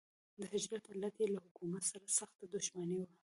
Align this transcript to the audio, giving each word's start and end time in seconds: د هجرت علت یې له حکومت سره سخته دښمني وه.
د 0.39 0.41
هجرت 0.51 0.83
علت 0.91 1.15
یې 1.21 1.27
له 1.33 1.39
حکومت 1.45 1.83
سره 1.91 2.05
سخته 2.17 2.43
دښمني 2.55 2.97
وه. 2.99 3.09